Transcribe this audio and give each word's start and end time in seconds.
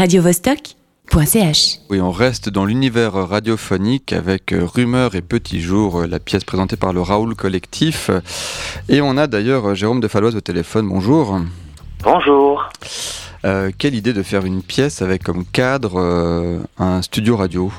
radiovostok.ch. 0.00 1.78
Oui, 1.90 2.00
on 2.00 2.10
reste 2.10 2.48
dans 2.48 2.64
l'univers 2.64 3.12
radiophonique 3.12 4.14
avec 4.14 4.50
euh, 4.52 4.64
Rumeurs 4.64 5.14
et 5.14 5.20
Petits 5.20 5.60
Jours, 5.60 6.00
euh, 6.00 6.06
la 6.06 6.18
pièce 6.18 6.42
présentée 6.42 6.78
par 6.78 6.94
le 6.94 7.02
Raoul 7.02 7.34
Collectif. 7.34 8.10
Et 8.88 9.02
on 9.02 9.18
a 9.18 9.26
d'ailleurs 9.26 9.68
euh, 9.68 9.74
Jérôme 9.74 10.00
de 10.00 10.08
Falloise 10.08 10.36
au 10.36 10.40
téléphone. 10.40 10.88
Bonjour. 10.88 11.38
Bonjour. 12.02 12.70
Euh, 13.44 13.70
quelle 13.78 13.94
idée 13.94 14.14
de 14.14 14.22
faire 14.22 14.46
une 14.46 14.62
pièce 14.62 15.02
avec 15.02 15.22
comme 15.22 15.44
cadre 15.44 16.00
euh, 16.00 16.60
un 16.78 17.02
studio 17.02 17.36
radio? 17.36 17.70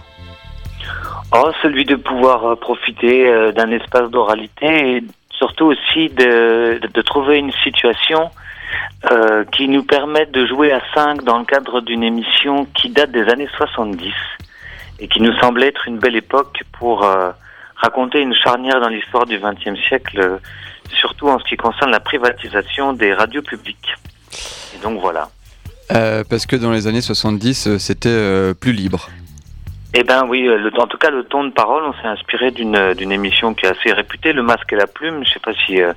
Oh, 1.36 1.50
celui 1.64 1.86
de 1.86 1.96
pouvoir 1.96 2.56
profiter 2.60 3.28
euh, 3.28 3.52
d'un 3.52 3.72
espace 3.72 4.12
d'oralité 4.12 4.98
et 4.98 5.04
surtout 5.32 5.66
aussi 5.66 6.10
de, 6.10 6.78
de, 6.78 6.88
de 6.88 7.02
trouver 7.02 7.40
une 7.40 7.52
situation 7.64 8.30
euh, 9.12 9.44
qui 9.46 9.68
nous 9.68 9.84
permette 9.84 10.32
de 10.32 10.46
jouer 10.46 10.71
à 10.71 10.82
5 10.94 11.24
dans 11.24 11.40
le 11.40 11.46
cadre 11.46 11.82
d'une 11.82 12.04
émission 12.04 12.66
qui 12.76 12.90
date 12.90 13.12
des 13.12 13.28
années 13.30 13.50
70 13.58 14.14
et 15.00 15.07
qui 15.07 15.21
nous 15.21 15.34
semblait 15.39 15.68
être 15.68 15.88
une 15.88 15.98
belle 15.98 16.16
époque 16.16 16.64
pour 16.74 17.04
euh, 17.04 17.32
raconter 17.76 18.21
une 18.21 18.36
charnière 18.36 18.79
dans 18.79 18.89
l'histoire 18.89 19.26
du 19.26 19.39
XXe 19.39 19.79
siècle, 19.88 20.20
euh, 20.20 20.38
surtout 20.93 21.28
en 21.28 21.39
ce 21.39 21.43
qui 21.46 21.57
concerne 21.57 21.92
la 21.92 22.00
privatisation 22.00 22.93
des 22.93 23.14
radios 23.14 23.42
publiques. 23.42 23.96
Et 24.76 24.84
donc 24.84 25.00
voilà. 25.01 25.29
Euh, 25.92 26.24
Parce 26.29 26.46
que 26.46 26.56
dans 26.56 26.71
les 26.71 26.88
années 26.88 27.01
70, 27.01 27.68
euh, 27.68 27.78
c'était 27.78 28.10
euh, 28.10 28.54
plus 28.54 28.71
libre. 28.71 29.10
Eh 29.93 30.04
ben 30.04 30.26
oui, 30.26 30.43
le, 30.43 30.71
en 30.79 30.88
tout 30.88 30.98
cas 30.98 31.10
le 31.10 31.26
ton 31.26 31.43
de 31.43 31.50
parole, 31.50 31.84
on 31.84 31.93
s'est 32.02 32.08
inspiré 32.08 32.52
d'une 32.52 33.12
émission 33.12 33.53
qui 33.53 33.66
est 33.66 33.70
assez 33.70 33.92
réputée, 33.92 34.31
Le 34.31 34.42
Masque 34.42 34.72
et 34.72 34.78
la 34.78 34.88
Plume. 34.88 35.26
Je 35.26 35.34
sais 35.34 35.40
pas 35.40 35.52
si 35.66 35.81
euh, 35.81 35.92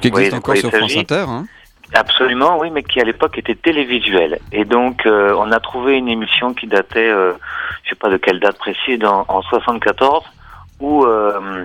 Qui 0.00 0.08
existe 0.08 0.34
encore 0.34 0.56
sur 0.56 0.70
France 0.70 0.96
Inter. 0.96 1.24
Hein 1.28 1.46
absolument, 1.94 2.58
oui, 2.58 2.70
mais 2.70 2.82
qui 2.82 3.00
à 3.00 3.04
l'époque 3.04 3.38
était 3.38 3.54
télévisuelle. 3.54 4.38
Et 4.52 4.64
donc 4.64 5.06
euh, 5.06 5.34
on 5.38 5.50
a 5.52 5.60
trouvé 5.60 5.96
une 5.96 6.08
émission 6.08 6.54
qui 6.54 6.66
datait, 6.66 7.08
euh, 7.08 7.32
je 7.84 7.90
sais 7.90 7.96
pas 7.96 8.08
de 8.08 8.16
quelle 8.16 8.40
date 8.40 8.58
précise, 8.58 9.04
en, 9.04 9.24
en 9.28 9.42
74, 9.42 10.24
où 10.80 11.04
euh, 11.04 11.64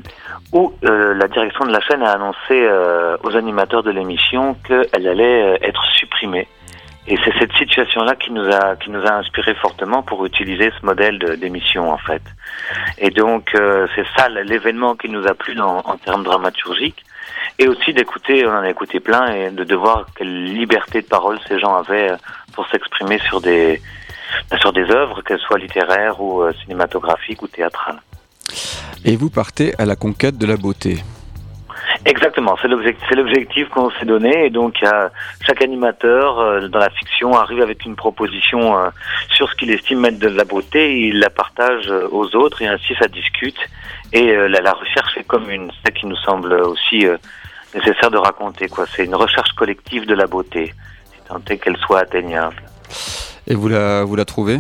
où 0.52 0.74
euh, 0.86 1.14
la 1.16 1.28
direction 1.28 1.66
de 1.66 1.72
la 1.72 1.82
chaîne 1.82 2.04
a 2.04 2.12
annoncé 2.12 2.38
euh, 2.52 3.18
aux 3.24 3.36
animateurs 3.36 3.84
de 3.84 3.92
l'émission 3.92 4.56
qu'elle 4.68 5.08
allait 5.08 5.44
euh, 5.44 5.58
être 5.62 5.84
supprimée. 5.94 6.48
Et 7.06 7.18
c'est 7.26 7.38
cette 7.38 7.52
situation-là 7.54 8.16
qui 8.16 8.32
nous 8.32 8.48
a 8.50 8.78
qui 8.78 8.90
nous 8.90 9.06
a 9.06 9.14
inspiré 9.16 9.54
fortement 9.56 10.04
pour 10.04 10.26
utiliser 10.26 10.72
ce 10.80 10.86
modèle 10.86 11.20
d'émission 11.38 11.92
en 11.92 11.98
fait. 11.98 12.22
Et 12.98 13.10
donc 13.10 13.52
c'est 13.94 14.06
ça 14.16 14.30
l'événement 14.30 14.96
qui 14.96 15.10
nous 15.10 15.28
a 15.28 15.34
plu 15.34 15.54
dans, 15.54 15.80
en 15.80 15.98
termes 15.98 16.24
dramaturgiques. 16.24 17.04
Et 17.60 17.68
aussi 17.68 17.94
d'écouter, 17.94 18.46
on 18.46 18.52
en 18.52 18.62
a 18.62 18.70
écouté 18.70 19.00
plein, 19.00 19.34
et 19.34 19.50
de, 19.52 19.64
de 19.64 19.76
voir 19.76 20.08
quelle 20.16 20.46
liberté 20.46 21.02
de 21.02 21.08
parole 21.08 21.40
ces 21.48 21.60
gens 21.60 21.76
avaient 21.76 22.12
euh, 22.12 22.18
pour 22.54 22.68
s'exprimer 22.68 23.20
sur 23.20 23.42
des 23.42 23.82
sur 24.60 24.74
des 24.74 24.90
œuvres, 24.92 25.22
qu'elles 25.22 25.40
soient 25.40 25.60
littéraires 25.60 26.20
ou 26.22 26.42
euh, 26.42 26.52
cinématographiques 26.64 27.42
ou 27.42 27.48
théâtrales. 27.48 28.02
Et 29.06 29.16
vous 29.16 29.30
partez 29.30 29.74
à 29.78 29.86
la 29.86 29.96
conquête 29.96 30.38
de 30.38 30.46
la 30.46 30.58
beauté. 30.58 31.04
Exactement, 32.06 32.58
c'est 32.62 32.68
l'objectif, 32.68 33.70
qu'on 33.70 33.90
s'est 33.92 34.06
donné. 34.06 34.46
Et 34.46 34.50
donc, 34.50 34.76
chaque 35.46 35.62
animateur 35.62 36.40
euh, 36.40 36.68
dans 36.68 36.80
la 36.80 36.90
fiction 36.90 37.34
arrive 37.34 37.62
avec 37.62 37.86
une 37.86 37.96
proposition 37.96 38.78
euh, 38.78 38.90
sur 39.30 39.50
ce 39.50 39.56
qu'il 39.56 39.72
estime 39.72 40.04
être 40.06 40.20
de 40.20 40.28
la 40.28 40.44
beauté. 40.44 41.08
Il 41.08 41.20
la 41.20 41.30
partage 41.30 41.90
aux 42.12 42.36
autres 42.36 42.62
et 42.62 42.68
ainsi 42.68 42.94
ça 43.00 43.08
discute. 43.08 43.60
Et 44.12 44.36
la, 44.36 44.62
la 44.62 44.74
recherche 44.74 45.13
est 45.24 45.28
commune. 45.28 45.72
C'est 45.84 45.94
qui 45.94 46.06
nous 46.06 46.16
semble 46.18 46.54
aussi 46.54 47.08
euh, 47.08 47.18
nécessaire 47.74 48.12
de 48.12 48.18
raconter. 48.18 48.68
quoi. 48.68 48.86
C'est 48.96 49.06
une 49.06 49.16
recherche 49.16 49.52
collective 49.54 50.06
de 50.06 50.14
la 50.14 50.28
beauté, 50.28 50.74
si 51.12 51.28
tant 51.28 51.42
est 51.50 51.58
qu'elle 51.58 51.78
soit 51.78 52.00
atteignable. 52.00 52.62
Et 53.48 53.56
vous 53.56 53.68
la, 53.68 54.04
vous 54.04 54.16
la 54.16 54.26
trouvez? 54.26 54.60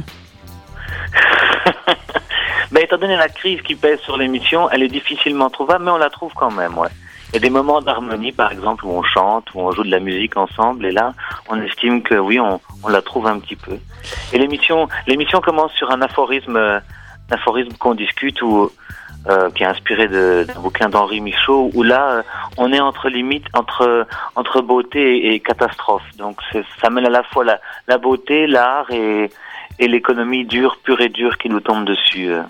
Mais 2.71 2.81
étant 2.83 2.97
donné 2.97 3.15
la 3.15 3.29
crise 3.29 3.61
qui 3.61 3.75
pèse 3.75 3.99
sur 3.99 4.17
l'émission, 4.17 4.69
elle 4.69 4.83
est 4.83 4.89
difficilement 4.89 5.49
trouvable, 5.49 5.85
mais 5.85 5.91
on 5.91 5.97
la 5.97 6.09
trouve 6.09 6.33
quand 6.33 6.51
même, 6.51 6.77
ouais. 6.77 6.89
Il 7.29 7.37
y 7.37 7.39
a 7.39 7.41
des 7.41 7.49
moments 7.49 7.81
d'harmonie, 7.81 8.31
par 8.31 8.51
exemple, 8.51 8.85
où 8.85 8.91
on 8.91 9.01
chante, 9.01 9.47
où 9.55 9.61
on 9.61 9.71
joue 9.71 9.83
de 9.83 9.89
la 9.89 9.99
musique 9.99 10.37
ensemble, 10.37 10.85
et 10.85 10.91
là, 10.91 11.13
on 11.49 11.59
estime 11.63 12.03
que 12.03 12.13
oui, 12.13 12.39
on, 12.39 12.61
on 12.83 12.89
la 12.89 13.01
trouve 13.01 13.25
un 13.25 13.39
petit 13.39 13.55
peu. 13.55 13.77
Et 14.33 14.37
l'émission, 14.37 14.87
l'émission 15.07 15.41
commence 15.41 15.71
sur 15.73 15.89
un 15.89 16.01
aphorisme, 16.03 16.57
euh, 16.57 16.79
aphorisme 17.33 17.73
qu'on 17.77 17.95
discute 17.95 18.41
ou 18.41 18.69
euh, 19.29 19.49
qui 19.51 19.63
est 19.63 19.67
inspiré 19.67 20.09
d'un 20.09 20.59
bouquin 20.59 20.89
d'Henri 20.89 21.21
Michaud, 21.21 21.71
où 21.73 21.81
là, 21.81 22.09
euh, 22.09 22.23
on 22.57 22.73
est 22.73 22.81
entre 22.81 23.07
limite, 23.07 23.45
entre 23.53 24.05
entre 24.35 24.61
beauté 24.61 25.33
et, 25.33 25.39
catastrophe. 25.39 26.03
Donc, 26.17 26.41
ça 26.81 26.89
mêle 26.89 27.05
à 27.05 27.09
la 27.09 27.23
fois 27.23 27.45
la, 27.45 27.57
la 27.87 27.97
beauté, 27.97 28.47
l'art 28.47 28.91
et 28.91 29.31
et 29.79 29.87
l'économie 29.87 30.43
dure, 30.43 30.77
pure 30.83 30.99
et 30.99 31.07
dure 31.07 31.37
qui 31.37 31.47
nous 31.47 31.61
tombe 31.61 31.85
dessus. 31.85 32.33
euh. 32.33 32.43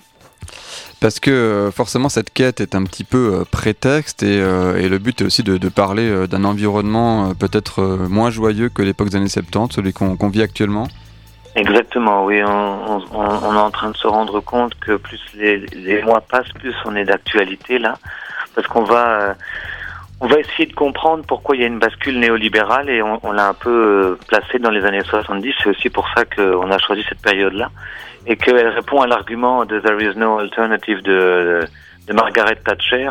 Parce 1.00 1.20
que 1.20 1.70
forcément 1.72 2.08
cette 2.08 2.32
quête 2.32 2.60
est 2.60 2.74
un 2.74 2.82
petit 2.82 3.04
peu 3.04 3.44
prétexte 3.52 4.24
et, 4.24 4.38
et 4.38 4.88
le 4.88 4.98
but 4.98 5.20
est 5.20 5.24
aussi 5.24 5.42
de, 5.44 5.68
parler 5.68 6.26
d'un 6.26 6.44
environnement 6.44 7.34
peut-être 7.34 7.82
moins 8.08 8.30
joyeux 8.30 8.68
que 8.68 8.82
l'époque 8.82 9.10
des 9.10 9.16
années 9.16 9.28
70, 9.28 9.74
celui 9.74 9.92
qu'on 9.92 10.28
vit 10.28 10.42
actuellement. 10.42 10.88
Exactement, 11.56 12.24
oui, 12.24 12.42
on, 12.42 12.48
on, 12.50 13.00
on 13.12 13.54
est 13.54 13.58
en 13.58 13.70
train 13.70 13.90
de 13.90 13.96
se 13.96 14.08
rendre 14.08 14.40
compte 14.40 14.74
que 14.80 14.96
plus 14.96 15.20
les, 15.34 15.58
les 15.58 16.02
mois 16.02 16.20
passent, 16.20 16.52
plus 16.54 16.74
on 16.84 16.96
est 16.96 17.04
d'actualité 17.04 17.78
là, 17.78 17.96
parce 18.56 18.66
qu'on 18.66 18.82
va, 18.82 19.20
euh, 19.20 19.34
on 20.20 20.26
va 20.26 20.40
essayer 20.40 20.66
de 20.66 20.74
comprendre 20.74 21.24
pourquoi 21.24 21.54
il 21.54 21.62
y 21.62 21.64
a 21.64 21.68
une 21.68 21.78
bascule 21.78 22.18
néolibérale 22.18 22.90
et 22.90 23.02
on, 23.02 23.20
on 23.22 23.30
l'a 23.30 23.48
un 23.48 23.54
peu 23.54 23.70
euh, 23.70 24.18
placé 24.26 24.58
dans 24.58 24.70
les 24.70 24.84
années 24.84 25.04
70. 25.04 25.54
C'est 25.62 25.70
aussi 25.70 25.90
pour 25.90 26.08
ça 26.16 26.24
qu'on 26.24 26.70
a 26.72 26.78
choisi 26.78 27.04
cette 27.08 27.22
période-là 27.22 27.70
et 28.26 28.36
qu'elle 28.36 28.68
répond 28.68 29.02
à 29.02 29.06
l'argument 29.06 29.64
de 29.64 29.78
There 29.78 30.02
is 30.02 30.16
no 30.16 30.38
alternative 30.38 31.02
de, 31.02 31.12
de 31.12 31.93
Margaret 32.12 32.56
Thatcher 32.64 33.10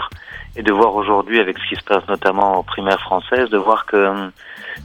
et 0.55 0.61
de 0.61 0.71
voir 0.71 0.93
aujourd'hui 0.95 1.39
avec 1.39 1.57
ce 1.57 1.67
qui 1.69 1.75
se 1.75 1.83
passe 1.83 2.07
notamment 2.07 2.59
aux 2.59 2.63
primaires 2.63 3.01
françaises, 3.01 3.49
de 3.49 3.57
voir 3.57 3.85
que 3.87 3.97
hum, 3.97 4.31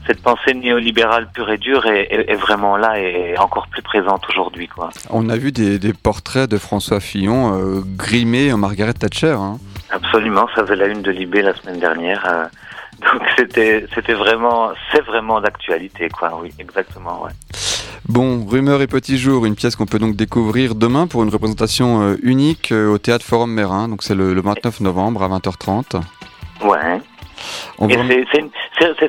cette 0.07 0.21
pensée 0.23 0.53
néolibérale 0.53 1.29
pure 1.31 1.49
et 1.51 1.57
dure 1.57 1.85
est, 1.85 2.07
est- 2.11 2.29
est 2.31 2.35
vraiment 2.35 2.75
là 2.77 2.99
et 2.99 3.37
encore 3.37 3.67
plus 3.67 3.81
présente 3.83 4.27
aujourd'hui, 4.29 4.67
quoi. 4.67 4.89
On 5.11 5.29
a 5.29 5.37
vu 5.37 5.51
des, 5.51 5.77
des 5.79 5.93
portraits 5.93 6.49
de 6.49 6.57
François 6.57 6.99
Fillon 6.99 7.53
euh, 7.53 7.81
grimés 7.85 8.51
en 8.51 8.57
Margaret 8.57 8.93
Thatcher. 8.93 9.35
hein. 9.39 9.57
Absolument, 9.91 10.47
ça 10.55 10.63
faisait 10.63 10.75
la 10.75 10.87
une 10.87 11.01
de 11.01 11.11
Libé 11.11 11.41
la 11.41 11.53
semaine 11.55 11.79
dernière. 11.79 12.25
euh, 12.27 12.45
donc 13.13 13.21
c'était 13.37 13.85
c'était 13.95 14.13
vraiment 14.13 14.71
c'est 14.91 15.01
vraiment 15.05 15.39
d'actualité, 15.39 16.09
quoi. 16.09 16.37
Oui, 16.41 16.51
exactement, 16.59 17.23
ouais. 17.23 17.31
Bon, 18.09 18.43
Rumeurs 18.45 18.81
et 18.81 18.87
Petits 18.87 19.19
Jours, 19.19 19.45
une 19.45 19.55
pièce 19.55 19.75
qu'on 19.75 19.85
peut 19.85 19.99
donc 19.99 20.15
découvrir 20.15 20.73
demain 20.73 21.05
pour 21.05 21.21
une 21.23 21.29
représentation 21.29 22.01
euh, 22.01 22.15
unique 22.23 22.71
euh, 22.71 22.87
au 22.91 22.97
Théâtre 22.97 23.23
Forum 23.23 23.51
Mérin, 23.53 23.87
donc 23.87 24.01
c'est 24.01 24.15
le, 24.15 24.33
le 24.33 24.41
29 24.41 24.79
novembre 24.81 25.21
à 25.21 25.29
20h30. 25.29 26.01
Ouais. 26.63 26.99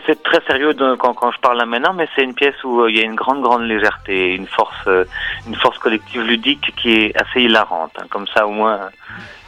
C'est 0.03 0.22
très 0.22 0.41
sérieux 0.47 0.75
de- 0.75 0.94
quand, 0.97 1.15
quand 1.15 1.33
je 1.33 1.41
parle 1.41 1.56
là 1.59 1.65
maintenant, 1.66 1.94
mais 1.94 2.06
c'est 2.15 2.22
une 2.22 2.34
pièce 2.34 2.55
où 2.62 2.83
euh, 2.83 2.91
il 2.91 2.99
y 2.99 3.00
a 3.00 3.05
une 3.05 3.15
grande 3.15 3.43
grande 3.43 3.62
légèreté, 3.62 4.34
une 4.34 4.47
force 4.47 4.75
euh, 4.87 5.05
une 5.49 5.56
force 5.56 5.78
collective 5.78 6.21
ludique 6.22 6.72
qui 6.81 6.91
est 6.93 7.16
assez 7.21 7.41
hilarante. 7.43 7.93
hein. 7.99 8.05
Comme 8.10 8.27
ça, 8.34 8.47
au 8.47 8.50
moins, 8.53 8.81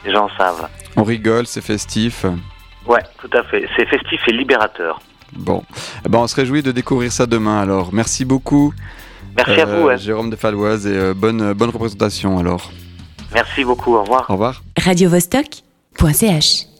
les 0.03 0.11
gens 0.11 0.29
savent. 0.37 0.67
on 0.97 1.03
rigole, 1.03 1.45
c'est 1.45 1.61
festif. 1.61 2.25
Ouais, 2.87 3.01
tout 3.21 3.29
à 3.37 3.43
fait. 3.43 3.69
C'est 3.77 3.85
festif 3.85 4.19
et 4.27 4.33
libérateur. 4.33 4.99
Bon, 5.33 5.63
Eh 6.05 6.09
ben, 6.09 6.19
on 6.19 6.27
se 6.27 6.35
réjouit 6.35 6.61
de 6.63 6.71
découvrir 6.71 7.11
ça 7.11 7.25
demain 7.27 7.61
alors. 7.61 7.93
Merci 7.93 8.25
beaucoup. 8.25 8.73
Merci 9.35 9.61
à 9.61 9.67
euh, 9.67 9.79
vous. 9.79 9.87
ouais. 9.87 9.97
Jérôme 9.97 10.29
de 10.29 10.35
Falloise 10.35 10.85
et 10.87 10.95
euh, 10.95 11.13
bonne, 11.13 11.53
bonne 11.53 11.69
représentation 11.69 12.39
alors. 12.39 12.71
Merci 13.33 13.63
beaucoup. 13.63 13.95
Au 13.95 14.01
revoir. 14.03 14.25
Au 14.29 14.33
revoir. 14.33 14.63
radiovostok.ch 14.77 16.72